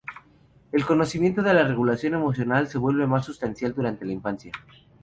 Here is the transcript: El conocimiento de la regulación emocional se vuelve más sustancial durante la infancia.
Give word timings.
El 0.71 0.83
conocimiento 0.83 1.43
de 1.43 1.53
la 1.53 1.63
regulación 1.63 2.15
emocional 2.15 2.67
se 2.67 2.79
vuelve 2.79 3.05
más 3.05 3.23
sustancial 3.23 3.71
durante 3.75 4.03
la 4.03 4.13
infancia. 4.13 4.51